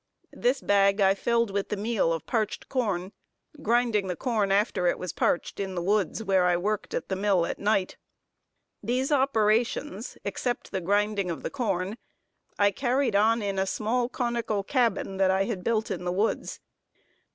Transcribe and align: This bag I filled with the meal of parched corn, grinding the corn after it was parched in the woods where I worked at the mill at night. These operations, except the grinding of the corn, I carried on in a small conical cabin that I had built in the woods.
This 0.33 0.61
bag 0.61 0.99
I 0.99 1.13
filled 1.13 1.51
with 1.51 1.69
the 1.69 1.77
meal 1.77 2.11
of 2.11 2.25
parched 2.25 2.67
corn, 2.67 3.11
grinding 3.61 4.07
the 4.07 4.15
corn 4.15 4.51
after 4.51 4.87
it 4.87 4.97
was 4.97 5.13
parched 5.13 5.59
in 5.59 5.75
the 5.75 5.81
woods 5.83 6.23
where 6.23 6.45
I 6.45 6.57
worked 6.57 6.95
at 6.95 7.07
the 7.07 7.15
mill 7.15 7.45
at 7.45 7.59
night. 7.59 7.97
These 8.81 9.11
operations, 9.11 10.17
except 10.25 10.71
the 10.71 10.81
grinding 10.81 11.29
of 11.29 11.43
the 11.43 11.51
corn, 11.51 11.97
I 12.57 12.71
carried 12.71 13.15
on 13.15 13.43
in 13.43 13.59
a 13.59 13.67
small 13.67 14.09
conical 14.09 14.63
cabin 14.63 15.17
that 15.17 15.29
I 15.29 15.43
had 15.43 15.63
built 15.63 15.91
in 15.91 16.03
the 16.03 16.11
woods. 16.11 16.59